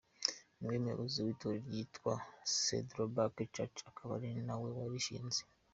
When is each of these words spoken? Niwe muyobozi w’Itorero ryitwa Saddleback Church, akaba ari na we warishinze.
Niwe 0.57 0.75
muyobozi 0.83 1.17
w’Itorero 1.25 1.63
ryitwa 1.67 2.13
Saddleback 2.63 3.35
Church, 3.55 3.77
akaba 3.89 4.11
ari 4.17 4.29
na 4.47 4.55
we 4.61 4.69
warishinze. 4.77 5.41